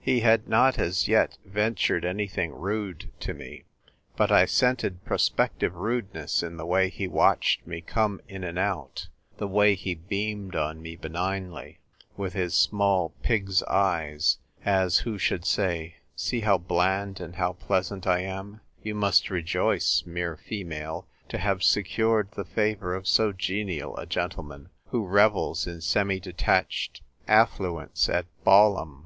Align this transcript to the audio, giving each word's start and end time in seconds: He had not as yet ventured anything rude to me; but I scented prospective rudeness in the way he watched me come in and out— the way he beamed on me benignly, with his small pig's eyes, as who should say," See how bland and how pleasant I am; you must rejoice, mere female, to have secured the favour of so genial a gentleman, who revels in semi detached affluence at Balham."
He 0.00 0.20
had 0.20 0.48
not 0.48 0.78
as 0.78 1.06
yet 1.06 1.36
ventured 1.44 2.02
anything 2.02 2.54
rude 2.54 3.10
to 3.20 3.34
me; 3.34 3.64
but 4.16 4.32
I 4.32 4.46
scented 4.46 5.04
prospective 5.04 5.74
rudeness 5.74 6.42
in 6.42 6.56
the 6.56 6.64
way 6.64 6.88
he 6.88 7.06
watched 7.06 7.66
me 7.66 7.82
come 7.82 8.18
in 8.26 8.42
and 8.42 8.58
out— 8.58 9.08
the 9.36 9.46
way 9.46 9.74
he 9.74 9.94
beamed 9.94 10.56
on 10.56 10.80
me 10.80 10.96
benignly, 10.96 11.78
with 12.16 12.32
his 12.32 12.54
small 12.54 13.10
pig's 13.22 13.62
eyes, 13.64 14.38
as 14.64 15.00
who 15.00 15.18
should 15.18 15.44
say," 15.44 15.96
See 16.16 16.40
how 16.40 16.56
bland 16.56 17.20
and 17.20 17.36
how 17.36 17.52
pleasant 17.52 18.06
I 18.06 18.20
am; 18.20 18.62
you 18.82 18.94
must 18.94 19.28
rejoice, 19.28 20.04
mere 20.06 20.38
female, 20.38 21.06
to 21.28 21.36
have 21.36 21.62
secured 21.62 22.30
the 22.30 22.46
favour 22.46 22.94
of 22.94 23.06
so 23.06 23.30
genial 23.30 23.94
a 23.98 24.06
gentleman, 24.06 24.70
who 24.86 25.04
revels 25.06 25.66
in 25.66 25.82
semi 25.82 26.18
detached 26.18 27.02
affluence 27.28 28.08
at 28.08 28.24
Balham." 28.42 29.00